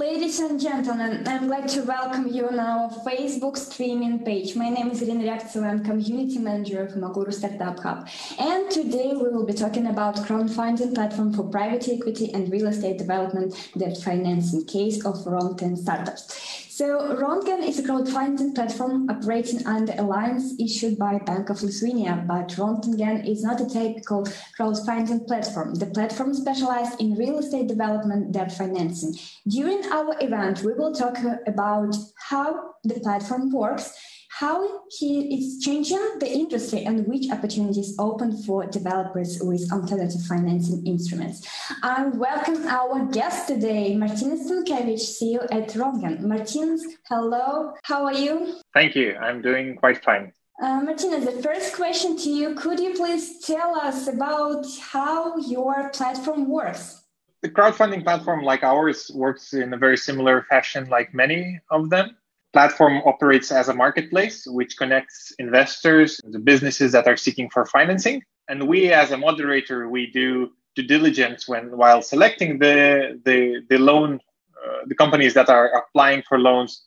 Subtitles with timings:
[0.00, 4.56] Ladies and gentlemen, I'm glad to welcome you on our Facebook streaming page.
[4.56, 5.68] My name is Irina Reaktsova.
[5.68, 8.08] I'm community manager of Maguru Startup Hub.
[8.38, 12.96] And today we will be talking about crowdfunding platform for private equity and real estate
[12.96, 16.69] development debt financing case of Ronken startups.
[16.80, 22.24] So Ronken is a crowdfunding platform operating under a license issued by Bank of Lithuania,
[22.26, 24.24] but Ronken is not a typical
[24.58, 25.74] crowdfunding platform.
[25.74, 29.12] The platform specializes in real estate development debt financing.
[29.46, 33.92] During our event, we will talk about how the platform works
[34.40, 40.80] how he is changing the industry and which opportunities open for developers with alternative financing
[40.86, 41.46] instruments.
[41.82, 46.22] I welcome our guest today, Martinas Stankevich, CEO at Ronken.
[46.22, 48.54] Martinas, hello, how are you?
[48.72, 50.32] Thank you, I'm doing quite fine.
[50.62, 55.90] Uh, Martina, the first question to you could you please tell us about how your
[55.90, 57.02] platform works?
[57.42, 62.16] The crowdfunding platform, like ours, works in a very similar fashion, like many of them
[62.52, 68.22] platform operates as a marketplace which connects investors the businesses that are seeking for financing.
[68.48, 73.78] And we as a moderator we do due diligence when while selecting the the, the
[73.78, 74.20] loan
[74.64, 76.82] uh, the companies that are applying for loans.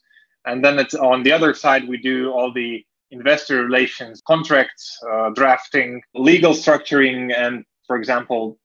[0.46, 5.30] And then it's on the other side we do all the investor relations contracts uh,
[5.30, 8.58] drafting legal structuring and for example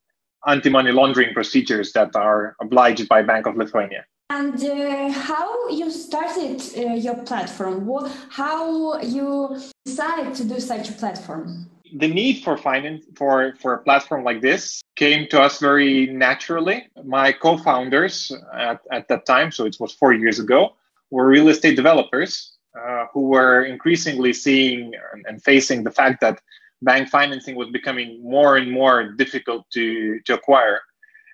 [0.47, 6.61] anti-money laundering procedures that are obliged by bank of lithuania and uh, how you started
[6.77, 7.85] uh, your platform?
[7.85, 11.69] What, how you decided to do such a platform?
[11.97, 16.87] The need for finance for for a platform like this came to us very naturally.
[17.03, 20.75] My co-founders at, at that time, so it was four years ago,
[21.09, 26.39] were real estate developers uh, who were increasingly seeing and, and facing the fact that
[26.83, 30.81] bank financing was becoming more and more difficult to, to acquire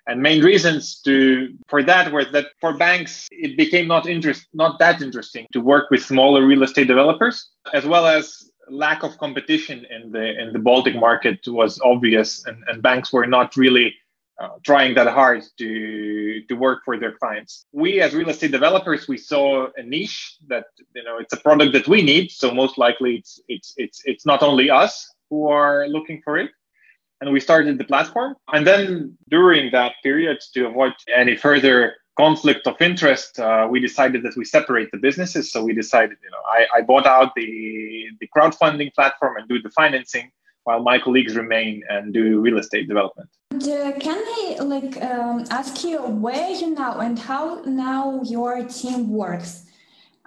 [0.06, 4.78] and main reasons to for that were that for banks it became not interest not
[4.78, 9.86] that interesting to work with smaller real estate developers as well as lack of competition
[9.90, 13.94] in the in the baltic market was obvious and, and banks were not really
[14.38, 17.64] uh, trying that hard to to work for their clients.
[17.72, 21.72] We as real estate developers we saw a niche that you know it's a product
[21.72, 25.88] that we need so most likely it's it's it's it's not only us who are
[25.88, 26.50] looking for it
[27.20, 28.36] and we started the platform.
[28.52, 34.22] And then during that period, to avoid any further conflict of interest, uh, we decided
[34.24, 35.52] that we separate the businesses.
[35.52, 37.50] So we decided, you know, I, I bought out the
[38.20, 40.30] the crowdfunding platform and do the financing,
[40.66, 43.28] while my colleagues remain and do real estate development.
[43.52, 48.64] And, uh, can I like um, ask you where you now and how now your
[48.64, 49.64] team works?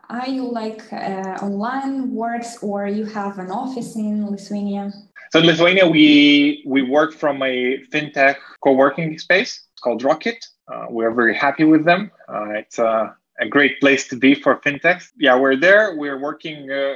[0.09, 4.91] Are you like uh, online works or you have an office in Lithuania?
[5.31, 10.43] So in Lithuania, we we work from a fintech co-working space called Rockit.
[10.71, 12.11] Uh, we're very happy with them.
[12.27, 15.09] Uh, it's a great place to be for fintechs.
[15.17, 15.95] Yeah, we're there.
[15.95, 16.95] We're working uh,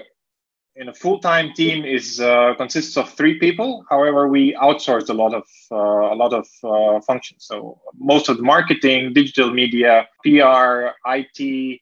[0.76, 1.86] in a full-time team.
[1.86, 3.86] is uh, consists of three people.
[3.90, 7.46] However, we outsource a lot of uh, a lot of uh, functions.
[7.46, 11.82] So most of the marketing, digital media, PR, IT,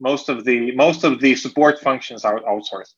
[0.00, 2.94] most of the most of the support functions are outsourced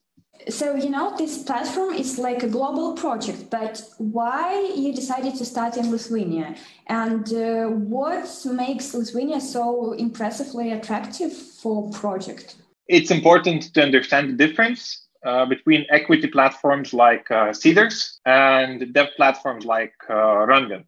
[0.48, 5.44] so you know this platform is like a global project but why you decided to
[5.44, 6.54] start in lithuania
[6.86, 12.56] and uh, what makes lithuania so impressively attractive for project
[12.88, 19.10] it's important to understand the difference uh, between equity platforms like uh, Seedrs and debt
[19.16, 20.46] platforms like uh.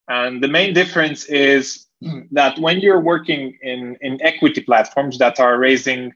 [0.09, 1.87] And the main difference is
[2.31, 6.13] that when you're working in, in equity platforms that are raising,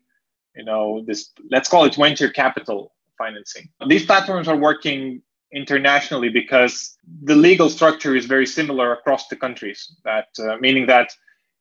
[0.54, 3.64] you know, this, let's call it venture capital financing.
[3.92, 5.22] These platforms are working
[5.52, 9.80] internationally because the legal structure is very similar across the countries.
[10.04, 11.08] That uh, meaning that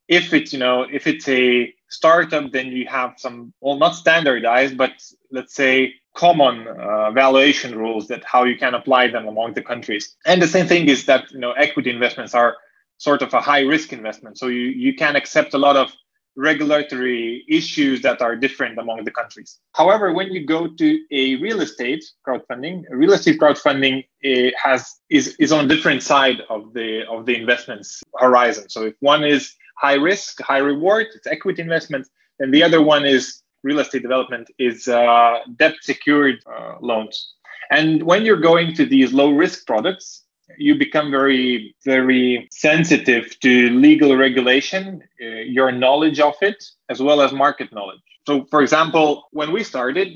[0.08, 4.76] if it's you know if it's a startup, then you have some well not standardized,
[4.76, 4.92] but
[5.30, 10.04] let's say common uh, valuation rules that how you can apply them among the countries.
[10.26, 12.56] And the same thing is that you know equity investments are
[12.98, 15.92] sort of a high risk investment, so you you can accept a lot of
[16.36, 19.58] regulatory issues that are different among the countries.
[19.74, 25.36] However, when you go to a real estate crowdfunding, real estate crowdfunding eh, has is,
[25.38, 28.68] is on a different side of the of the investments horizon.
[28.68, 32.08] So if one is high risk, high reward, it's equity investment,
[32.38, 37.34] then the other one is real estate development is uh, debt secured uh, loans.
[37.70, 40.24] And when you're going to these low risk products,
[40.58, 47.20] you become very, very sensitive to legal regulation, uh, your knowledge of it, as well
[47.22, 48.00] as market knowledge.
[48.26, 50.08] So, for example, when we started,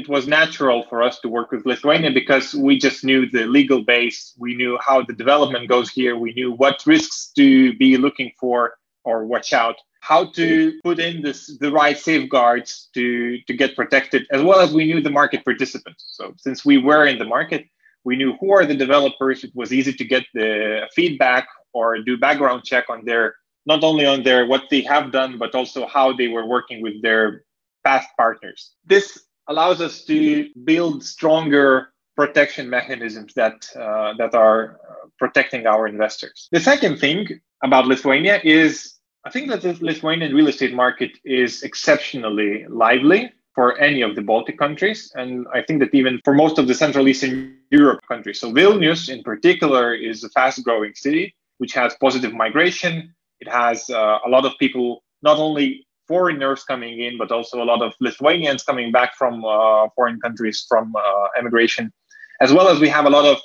[0.00, 3.82] it was natural for us to work with Lithuania because we just knew the legal
[3.82, 8.30] base, we knew how the development goes here, we knew what risks to be looking
[8.38, 9.76] for or watch out.
[10.00, 14.72] how to put in this the right safeguards to to get protected, as well as
[14.72, 16.04] we knew the market participants.
[16.16, 17.66] So since we were in the market,
[18.04, 19.44] we knew who are the developers.
[19.44, 23.34] It was easy to get the feedback or do background check on their
[23.66, 27.02] not only on their what they have done, but also how they were working with
[27.02, 27.44] their
[27.84, 28.72] past partners.
[28.86, 35.86] This allows us to build stronger protection mechanisms that uh, that are uh, protecting our
[35.86, 36.48] investors.
[36.50, 41.62] The second thing about Lithuania is I think that the Lithuanian real estate market is
[41.62, 46.58] exceptionally lively for any of the Baltic countries, and I think that even for most
[46.60, 48.38] of the Central Eastern Europe countries.
[48.38, 53.12] So Vilnius, in particular, is a fast-growing city which has positive migration.
[53.40, 55.66] It has uh, a lot of people, not only
[56.06, 60.64] foreigners coming in, but also a lot of Lithuanians coming back from uh, foreign countries
[60.70, 61.92] from uh, emigration,
[62.40, 63.38] as well as we have a lot of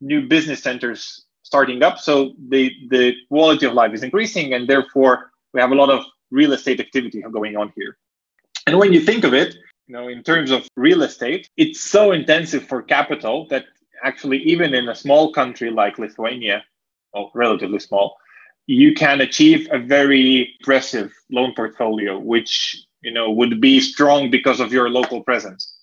[0.00, 1.00] new business centers
[1.44, 1.96] starting up.
[2.00, 6.00] So the, the quality of life is increasing, and therefore we have a lot of
[6.32, 7.96] real estate activity going on here.
[8.70, 9.56] And when you think of it,
[9.88, 13.64] you know, in terms of real estate, it's so intensive for capital that
[14.04, 16.62] actually, even in a small country like Lithuania,
[17.12, 18.16] well, relatively small,
[18.66, 24.60] you can achieve a very impressive loan portfolio, which you know would be strong because
[24.60, 25.74] of your local presence.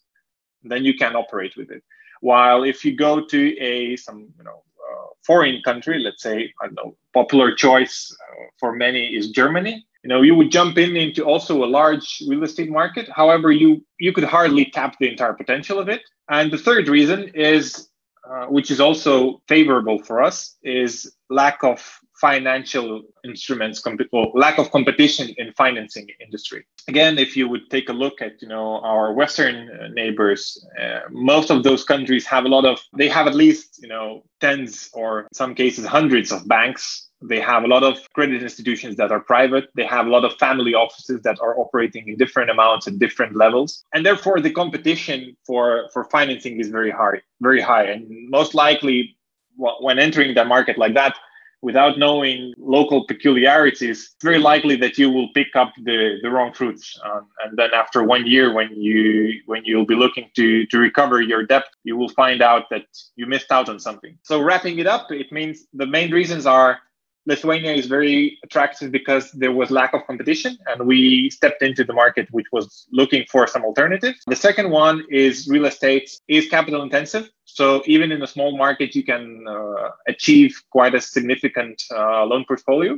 [0.63, 1.83] Then you can operate with it.
[2.22, 6.68] While if you go to a some you know uh, foreign country, let's say I
[6.68, 9.86] don't know, popular choice uh, for many is Germany.
[10.07, 13.09] You know, you would jump in into also a large real estate market.
[13.13, 16.01] However, you you could hardly tap the entire potential of it.
[16.30, 17.89] And the third reason is,
[18.25, 23.83] uh, which is also favorable for us, is lack of financial instruments,
[24.13, 26.65] well, lack of competition in financing industry.
[26.88, 30.42] Again, if you would take a look at you know our Western uh, neighbors,
[30.81, 34.24] uh, most of those countries have a lot of they have at least you know
[34.39, 37.06] tens or in some cases hundreds of banks.
[37.22, 39.69] They have a lot of credit institutions that are private.
[39.75, 43.36] They have a lot of family offices that are operating in different amounts at different
[43.36, 48.54] levels, and therefore the competition for for financing is very high, very high, and most
[48.54, 49.18] likely
[49.58, 51.16] when entering the market like that,
[51.62, 56.54] without knowing local peculiarities, it's very likely that you will pick up the, the wrong
[56.54, 57.00] fruits.
[57.04, 61.22] Um, and then after one year, when you when you'll be looking to to recover
[61.22, 62.86] your debt, you will find out that
[63.16, 64.18] you missed out on something.
[64.24, 66.80] So wrapping it up, it means the main reasons are
[67.28, 71.94] Lithuania is very attractive because there was lack of competition and we stepped into the
[71.94, 74.20] market which was looking for some alternatives.
[74.28, 77.30] The second one is real estate is capital intensive.
[77.44, 82.46] So even in a small market, you can uh, achieve quite a significant uh, loan
[82.48, 82.98] portfolio.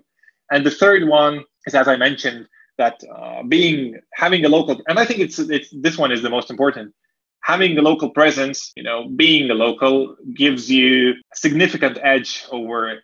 [0.52, 2.48] And the third one is, as I mentioned,
[2.78, 6.30] that uh, being having a local, and I think it's, it's this one is the
[6.30, 6.94] most important.
[7.44, 13.00] Having a local presence, you know, being a local gives you a significant edge over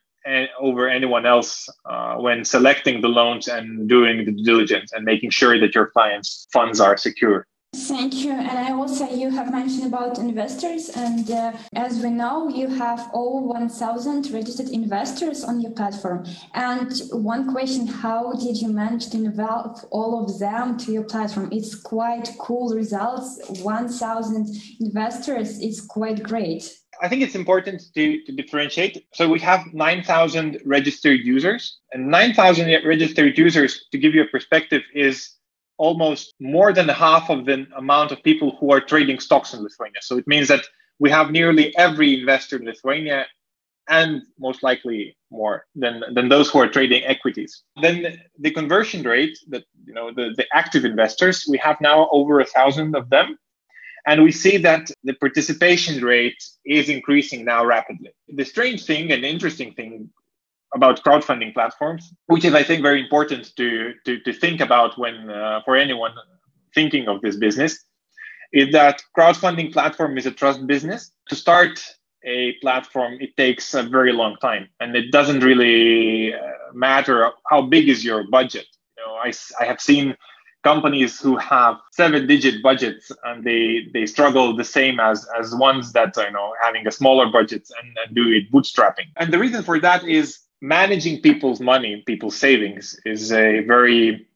[0.59, 5.29] over anyone else uh, when selecting the loans and doing the due diligence and making
[5.29, 7.47] sure that your clients' funds are secure.
[7.75, 8.31] Thank you.
[8.31, 10.89] And I also, you have mentioned about investors.
[10.95, 16.25] And uh, as we know, you have all 1,000 registered investors on your platform.
[16.53, 21.49] And one question how did you manage to involve all of them to your platform?
[21.51, 23.41] It's quite cool results.
[23.61, 24.47] 1,000
[24.79, 26.71] investors is quite great.
[27.01, 29.05] I think it's important to, to differentiate.
[29.13, 34.81] So we have 9,000 registered users, and 9,000 registered users, to give you a perspective,
[34.93, 35.35] is
[35.77, 40.01] almost more than half of the amount of people who are trading stocks in Lithuania.
[40.01, 40.61] So it means that
[40.99, 43.25] we have nearly every investor in Lithuania
[43.87, 47.63] and most likely more than, than those who are trading equities.
[47.81, 52.39] Then the conversion rate that, you know, the, the active investors, we have now over
[52.39, 53.37] a thousand of them.
[54.07, 58.11] And we see that the participation rate is increasing now rapidly.
[58.27, 60.09] The strange thing and interesting thing
[60.75, 65.29] about crowdfunding platforms, which is, I think, very important to, to, to think about when
[65.29, 66.11] uh, for anyone
[66.73, 67.83] thinking of this business,
[68.53, 71.11] is that crowdfunding platform is a trust business.
[71.29, 71.79] To start
[72.23, 76.39] a platform, it takes a very long time, and it doesn't really uh,
[76.73, 78.65] matter how big is your budget.
[78.97, 80.15] You know, I, I have seen
[80.71, 85.85] companies who have seven digit budgets and they they struggle the same as as ones
[85.93, 89.07] that you know having a smaller budget and, and do it bootstrapping.
[89.17, 90.27] And the reason for that is
[90.61, 94.27] managing people's money people's savings is a very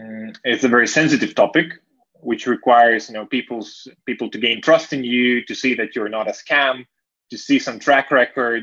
[0.00, 1.66] um, it's a very sensitive topic
[2.30, 3.70] which requires you know people's
[4.08, 6.74] people to gain trust in you to see that you're not a scam
[7.30, 8.62] to see some track record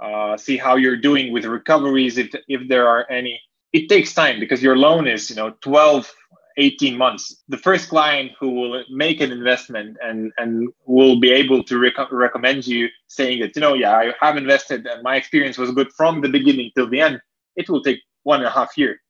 [0.00, 3.40] uh, see how you're doing with recoveries if if there are any.
[3.72, 6.12] It takes time because your loan is you know 12
[6.58, 11.62] 18 months the first client who will make an investment and and will be able
[11.62, 15.56] to rec- recommend you saying that you know yeah i have invested and my experience
[15.56, 17.20] was good from the beginning till the end
[17.56, 19.00] it will take one and a half year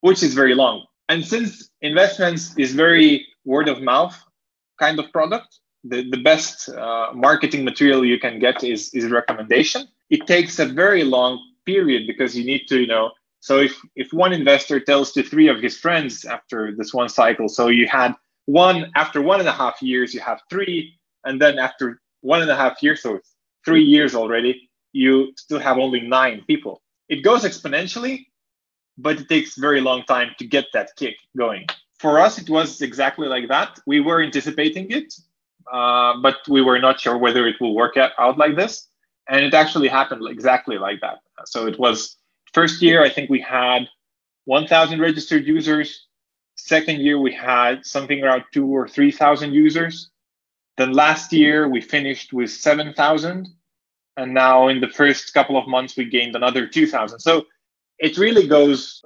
[0.00, 0.86] which is very long.
[1.08, 4.16] And since investments is very word of mouth
[4.78, 9.88] kind of product, the, the best uh, marketing material you can get is, is recommendation.
[10.10, 14.12] It takes a very long period because you need to, you know, so if, if
[14.12, 18.14] one investor tells to three of his friends after this one cycle, so you had
[18.46, 22.50] one after one and a half years, you have three, and then after one and
[22.50, 23.20] a half years, so
[23.64, 26.82] three years already, you still have only nine people.
[27.08, 28.26] It goes exponentially,
[28.98, 31.66] but it takes very long time to get that kick going.
[31.98, 33.78] For us, it was exactly like that.
[33.86, 35.14] We were anticipating it,
[35.72, 38.88] uh, but we were not sure whether it will work out like this.
[39.28, 41.18] And it actually happened exactly like that.
[41.46, 42.16] So it was
[42.56, 43.80] first year, I think we had
[44.46, 46.06] 1,000 registered users.
[46.54, 50.08] Second year, we had something around two or 3,000 users.
[50.78, 53.46] Then last year, we finished with 7,000.
[54.16, 57.20] And now in the first couple of months, we gained another 2,000.
[57.20, 57.44] So
[57.98, 59.02] it really goes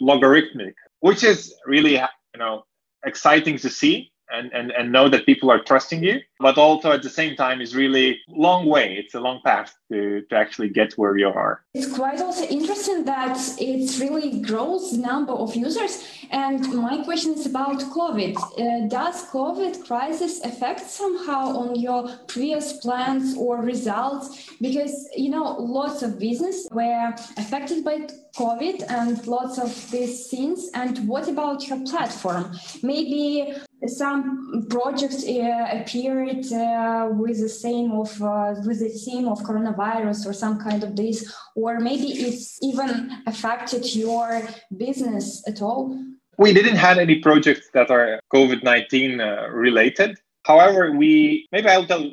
[0.00, 2.64] logarithmic, which is really, you know,
[3.06, 7.02] exciting to see and, and, and know that people are trusting you, but also at
[7.02, 8.94] the same time is really long way.
[8.94, 11.62] It's a long path to, to actually get where you are.
[11.74, 16.04] It's quite also interesting that it really grows number of users.
[16.30, 18.36] And my question is about COVID.
[18.36, 24.50] Uh, does COVID crisis affect somehow on your previous plans or results?
[24.60, 28.06] Because, you know, lots of business were affected by
[28.36, 30.70] COVID and lots of these things.
[30.74, 32.52] And what about your platform?
[32.82, 33.54] Maybe
[33.86, 40.26] some projects uh, appeared uh, with the same of uh, with the theme of coronavirus
[40.26, 44.42] or some kind of this, or maybe it's even affected your
[44.76, 45.98] business at all.
[46.38, 50.18] We didn't have any projects that are COVID nineteen uh, related.
[50.44, 52.10] However, we maybe I'll tell.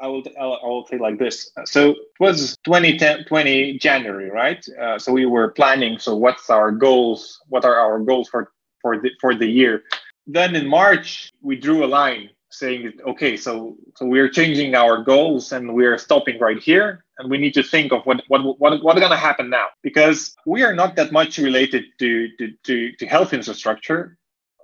[0.00, 1.50] I will, I'll, I'll say like this.
[1.64, 4.64] So it was 2010, 20 January, right?
[4.80, 5.98] Uh, so we were planning.
[5.98, 7.38] So what's our goals?
[7.48, 9.82] What are our goals for, for the, for the year?
[10.26, 15.02] then in March we drew a line saying, okay, so so we are changing our
[15.02, 18.42] goals and we are stopping right here, and we need to think of what what
[18.58, 22.52] what what's going to happen now because we are not that much related to, to
[22.64, 24.16] to to health infrastructure.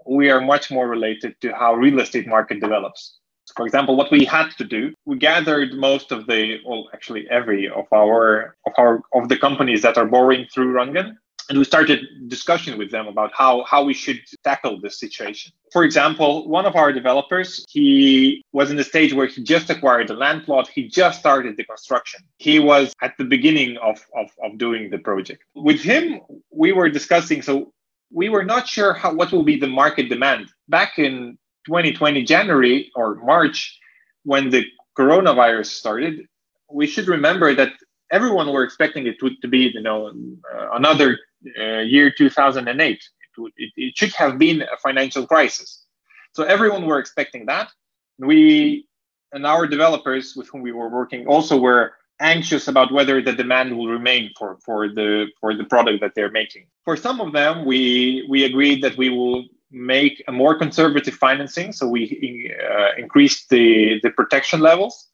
[0.07, 3.19] We are much more related to how real estate market develops.
[3.55, 7.69] For example, what we had to do, we gathered most of the, well, actually every
[7.69, 11.17] of our of our of the companies that are borrowing through Rungen,
[11.49, 15.53] and we started discussion with them about how, how we should tackle this situation.
[15.73, 20.09] For example, one of our developers, he was in the stage where he just acquired
[20.09, 20.69] the land plot.
[20.69, 22.21] He just started the construction.
[22.39, 25.45] He was at the beginning of, of, of doing the project.
[25.55, 27.73] With him, we were discussing, so
[28.11, 30.49] we were not sure how, what will be the market demand.
[30.69, 33.79] Back in 2020, January or March,
[34.25, 34.65] when the
[34.97, 36.27] coronavirus started,
[36.71, 37.73] we should remember that
[38.11, 41.19] everyone were expecting it to, to be, you know, uh, another
[41.59, 42.95] uh, year 2008.
[42.95, 45.85] It, would, it, it, should have been a financial crisis.
[46.33, 47.71] So everyone were expecting that.
[48.19, 48.87] We
[49.33, 53.77] and our developers with whom we were working also were anxious about whether the demand
[53.77, 56.67] will remain for, for the for the product that they're making.
[56.85, 61.73] For some of them, we we agreed that we will make a more conservative financing,
[61.73, 65.09] so we uh, increased the the protection levels.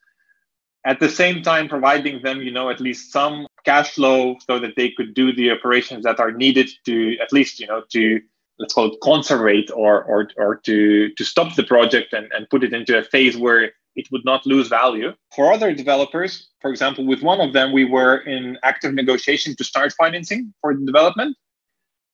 [0.84, 4.74] At the same time providing them you know at least some cash flow so that
[4.76, 8.20] they could do the operations that are needed to at least you know to
[8.58, 12.64] let's call it conservate or or, or to to stop the project and, and put
[12.64, 15.12] it into a phase where it would not lose value.
[15.36, 19.64] For other developers for example with one of them we were in active negotiation to
[19.64, 21.36] start financing for the development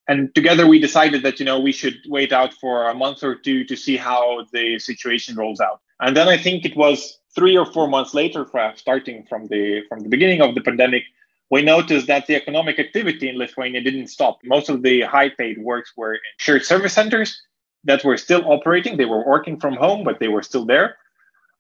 [0.09, 3.35] and together we decided that you know we should wait out for a month or
[3.35, 7.57] two to see how the situation rolls out and then i think it was three
[7.57, 11.05] or four months later, starting from the from the beginning of the pandemic,
[11.51, 14.39] we noticed that the economic activity in Lithuania didn't stop.
[14.45, 17.41] Most of the high-paid works were in shared service centers
[17.85, 18.97] that were still operating.
[18.97, 20.97] They were working from home, but they were still there.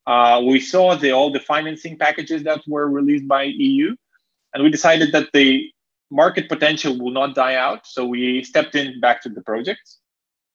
[0.06, 3.94] Uh, we saw the, all the financing packages that were released by EU,
[4.52, 5.70] and we decided that the
[6.10, 7.86] market potential will not die out.
[7.86, 9.96] So we stepped in back to the project,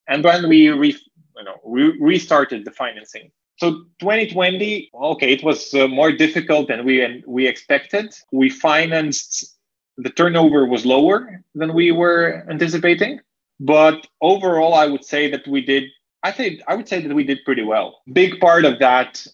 [0.08, 0.96] and then we re,
[1.36, 6.84] you know, we restarted the financing so 2020, okay, it was uh, more difficult than
[6.84, 8.14] we we expected.
[8.32, 9.56] We financed
[9.96, 13.20] the turnover was lower than we were anticipating,
[13.60, 15.84] but overall, I would say that we did.
[16.24, 18.02] I think I would say that we did pretty well.
[18.12, 19.24] Big part of that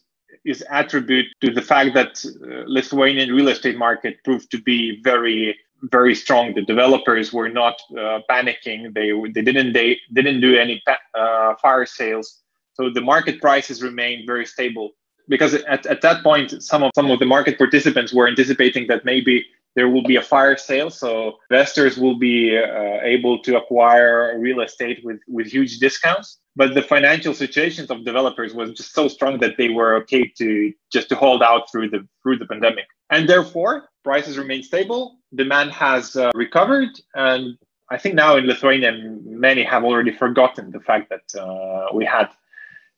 [0.45, 5.57] is attribute to the fact that uh, Lithuanian real estate market proved to be very
[5.83, 6.55] very strong.
[6.55, 8.95] The developers were not uh, panicking.
[8.95, 10.83] They they didn't they didn't do any
[11.15, 12.41] uh, fire sales
[12.81, 14.93] so the market prices remained very stable
[15.29, 19.05] because at, at that point, some of some of the market participants were anticipating that
[19.05, 19.45] maybe
[19.77, 20.89] there will be a fire sale.
[20.89, 26.39] So investors will be uh, able to acquire real estate with, with huge discounts.
[26.57, 30.73] But the financial situations of developers was just so strong that they were okay to
[30.91, 32.87] just to hold out through the through the pandemic.
[33.11, 35.19] And therefore, prices remain stable.
[35.35, 37.57] Demand has uh, recovered, and
[37.91, 38.93] I think now in Lithuania,
[39.25, 42.29] many have already forgotten the fact that uh, we had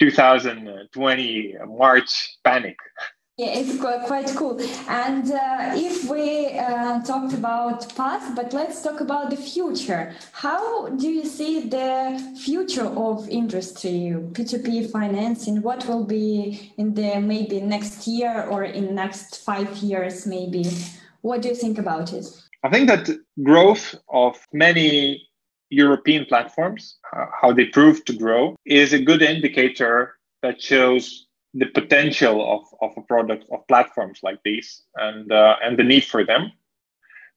[0.00, 2.76] 2020 March panic.
[3.42, 4.60] Yeah, it's quite cool.
[4.88, 10.14] And uh, if we uh, talked about past, but let's talk about the future.
[10.30, 15.60] How do you see the future of industry, P2P financing?
[15.60, 20.64] What will be in the maybe next year or in next five years, maybe?
[21.22, 22.26] What do you think about it?
[22.62, 23.10] I think that
[23.42, 25.28] growth of many
[25.70, 31.66] European platforms, uh, how they prove to grow, is a good indicator that shows the
[31.66, 36.24] potential of, of a product of platforms like these and uh, and the need for
[36.24, 36.52] them.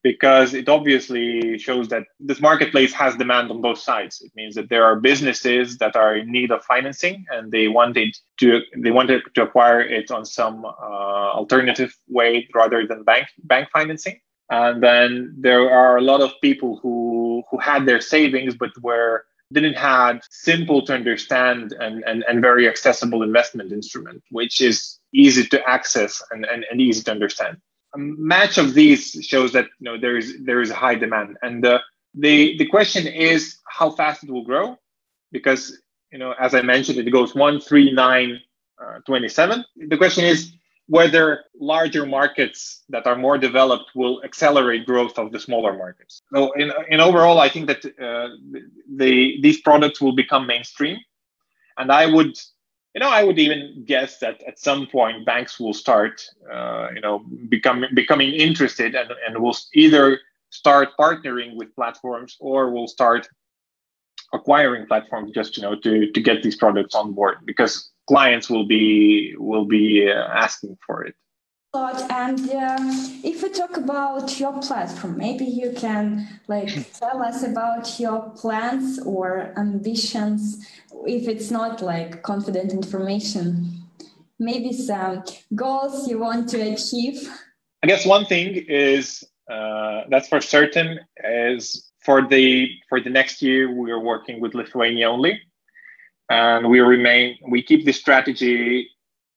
[0.03, 4.21] Because it obviously shows that this marketplace has demand on both sides.
[4.21, 8.15] It means that there are businesses that are in need of financing and they wanted
[8.39, 13.67] to they wanted to acquire it on some uh, alternative way rather than bank bank
[13.73, 14.19] financing.
[14.51, 19.25] And then there are a lot of people who who had their savings but were
[19.55, 25.43] didn't have simple to understand and, and, and very accessible investment instrument, which is easy
[25.53, 27.57] to access and, and, and easy to understand.
[27.95, 31.37] A match of these shows that you know there is there is a high demand,
[31.41, 31.79] and the
[32.13, 34.77] the the question is how fast it will grow,
[35.31, 35.61] because
[36.11, 38.41] you know as I mentioned, it goes one, three, nine,
[38.81, 39.63] uh, 27.
[39.87, 40.51] The question is
[40.87, 46.21] whether larger markets that are more developed will accelerate growth of the smaller markets.
[46.33, 48.29] So, in, in overall, I think that uh,
[48.95, 50.97] the, these products will become mainstream.
[51.77, 52.37] And I would,
[52.93, 57.01] you know, I would even guess that at some point banks will start, uh, you
[57.01, 60.19] know, become, becoming interested and, and will either
[60.51, 63.27] start partnering with platforms or will start
[64.33, 68.65] acquiring platforms just, you know, to, to get these products on board because clients will
[68.65, 71.15] be will be uh, asking for it.
[72.09, 72.89] And um,
[73.21, 78.99] if we talk about your platform maybe you can like tell us about your plans
[78.99, 80.65] or ambitions
[81.05, 83.81] if it's not like confident information.
[84.39, 87.29] Maybe some goals you want to achieve.
[87.83, 93.41] I guess one thing is uh, that's for certain is for the for the next
[93.41, 95.41] year we are working with lithuania only
[96.29, 98.89] and we remain we keep this strategy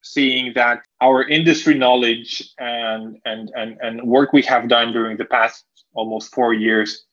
[0.03, 5.25] seeing that our industry knowledge and and and, and work we have done during the
[5.25, 7.05] past almost four years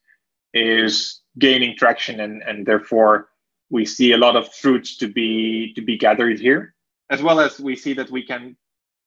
[0.54, 3.30] is gaining traction and and therefore
[3.70, 6.74] we see a lot of fruits to be to be gathered here
[7.10, 8.56] as well as we see that we can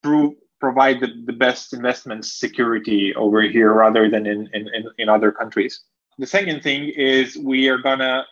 [0.03, 5.31] prove provide the, the best investment security over here rather than in, in, in other
[5.31, 5.83] countries.
[6.19, 8.27] The second thing is we are gonna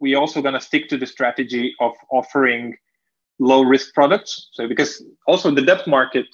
[0.00, 2.76] we also going to stick to the strategy of offering
[3.38, 4.48] low risk products.
[4.52, 6.26] So because also the debt market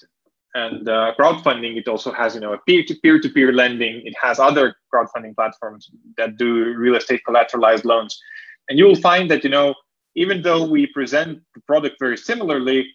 [0.54, 4.02] and uh, crowdfunding, it also has you know a peer to peer lending.
[4.04, 8.20] It has other crowdfunding platforms that do real estate collateralized loans,
[8.68, 9.74] and you will find that you know
[10.14, 12.86] even though we present the product very similarly,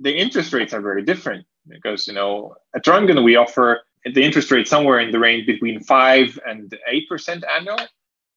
[0.00, 4.50] the interest rates are very different because you know at Rungon we offer the interest
[4.50, 7.78] rate somewhere in the range between five and eight percent annual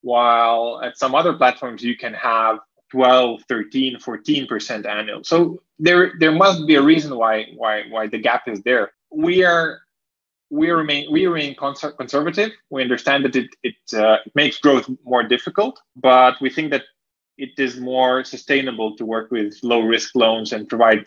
[0.02, 2.60] while at some other platforms you can have
[2.92, 5.24] 12 13 14% annual.
[5.24, 8.92] So there there must be a reason why why why the gap is there.
[9.12, 9.82] We are
[10.50, 12.52] we remain we remain conservative.
[12.70, 16.84] We understand that it it, uh, makes growth more difficult but we think that
[17.38, 21.06] it is more sustainable to work with low risk loans and provide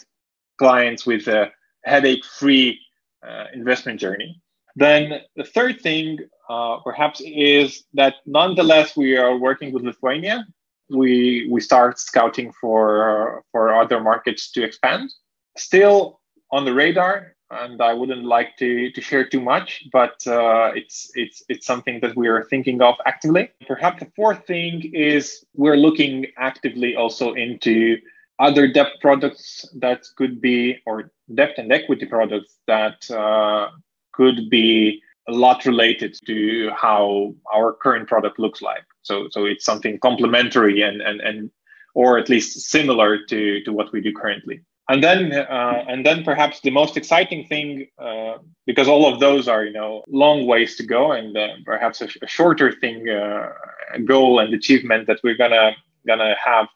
[0.58, 1.50] clients with a
[1.84, 2.80] headache free
[3.26, 4.40] uh, investment journey
[4.76, 10.46] then the third thing uh, perhaps is that nonetheless we are working with Lithuania.
[10.90, 15.12] We we start scouting for for other markets to expand.
[15.56, 20.72] Still on the radar, and I wouldn't like to to share too much, but uh,
[20.74, 23.50] it's it's it's something that we are thinking of actively.
[23.66, 27.98] Perhaps the fourth thing is we're looking actively also into
[28.38, 33.68] other debt products that could be or debt and equity products that uh,
[34.12, 38.84] could be a lot related to how our current product looks like.
[39.02, 41.50] So, so it's something complementary and, and, and
[41.94, 44.62] or at least similar to, to what we do currently.
[44.88, 48.34] And then, uh, and then perhaps the most exciting thing, uh,
[48.66, 52.08] because all of those are, you know, long ways to go, and uh, perhaps a,
[52.20, 53.50] a, shorter thing, uh,
[54.04, 55.72] goal and achievement that we're gonna
[56.06, 56.66] gonna have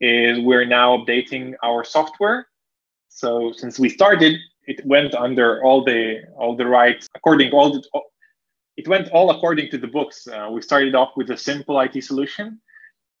[0.00, 2.46] is we're now updating our software.
[3.08, 4.38] So since we started,
[4.70, 6.02] it went under all the
[6.38, 7.82] all the right according all the
[8.76, 10.16] it went all according to the books.
[10.26, 12.46] Uh, we started off with a simple IT solution,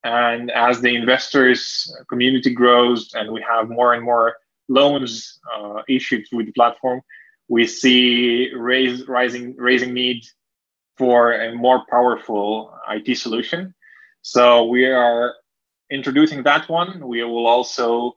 [0.04, 1.62] and as the investors
[2.08, 4.36] community grows and we have more and more
[4.68, 5.12] loans
[5.54, 7.00] uh, issued through the platform,
[7.48, 10.20] we see raise, rising raising need
[10.96, 13.74] for a more powerful IT solution.
[14.22, 15.34] So we are
[15.90, 16.90] introducing that one.
[17.12, 18.16] We will also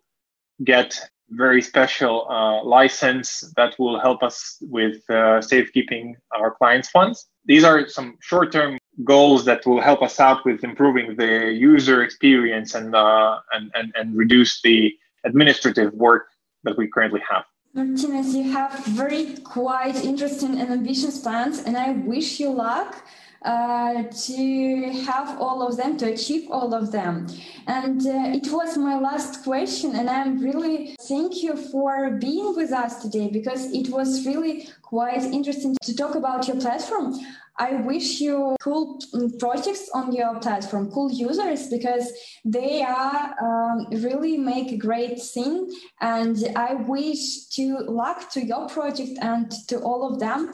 [0.63, 0.89] get
[1.35, 7.27] very special uh, license that will help us with uh, safekeeping our clients' funds.
[7.45, 12.75] These are some short-term goals that will help us out with improving the user experience
[12.75, 14.93] and uh, and, and and reduce the
[15.23, 16.27] administrative work
[16.63, 17.43] that we currently have.
[17.75, 23.03] Martinas, you have very quite interesting and ambitious plans, and I wish you luck
[23.43, 27.27] uh, to have all of them, to achieve all of them.
[27.67, 32.71] And uh, it was my last question, and I'm really thank you for being with
[32.71, 37.13] us today because it was really quite interesting to talk about your platform.
[37.57, 38.99] I wish you cool
[39.37, 42.11] projects on your platform, cool users, because
[42.43, 45.71] they are um, really make a great thing.
[46.01, 50.51] And I wish to luck to your project and to all of them.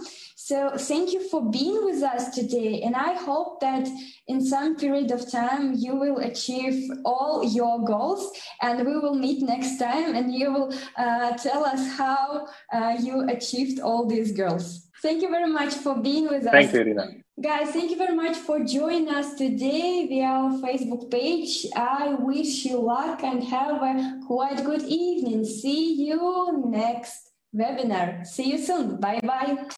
[0.49, 2.81] So thank you for being with us today.
[2.81, 3.88] And I hope that
[4.27, 8.31] in some period of time, you will achieve all your goals
[8.63, 13.29] and we will meet next time and you will uh, tell us how uh, you
[13.29, 14.88] achieved all these goals.
[15.03, 16.51] Thank you very much for being with us.
[16.51, 17.05] Thank you, Irina.
[17.39, 21.67] Guys, thank you very much for joining us today via our Facebook page.
[21.75, 25.45] I wish you luck and have a quite good evening.
[25.45, 28.25] See you next webinar.
[28.25, 28.99] See you soon.
[28.99, 29.59] Bye bye.